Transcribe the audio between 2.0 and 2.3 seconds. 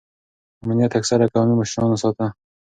ساته.